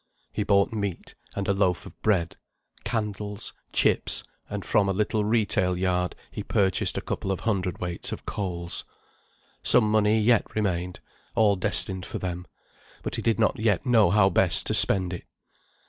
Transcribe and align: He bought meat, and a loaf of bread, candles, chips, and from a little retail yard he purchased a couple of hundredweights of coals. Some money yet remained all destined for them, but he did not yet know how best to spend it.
He 0.31 0.41
bought 0.41 0.73
meat, 0.73 1.13
and 1.35 1.47
a 1.47 1.53
loaf 1.53 1.85
of 1.85 2.01
bread, 2.01 2.35
candles, 2.83 3.53
chips, 3.71 4.23
and 4.49 4.65
from 4.65 4.89
a 4.89 4.93
little 4.93 5.23
retail 5.23 5.77
yard 5.77 6.15
he 6.31 6.41
purchased 6.41 6.97
a 6.97 7.01
couple 7.01 7.31
of 7.31 7.41
hundredweights 7.41 8.11
of 8.11 8.25
coals. 8.25 8.83
Some 9.61 9.91
money 9.91 10.19
yet 10.19 10.55
remained 10.55 11.01
all 11.35 11.55
destined 11.55 12.07
for 12.07 12.17
them, 12.17 12.47
but 13.03 13.13
he 13.17 13.21
did 13.21 13.39
not 13.39 13.59
yet 13.59 13.85
know 13.85 14.09
how 14.09 14.31
best 14.31 14.65
to 14.65 14.73
spend 14.73 15.13
it. 15.13 15.25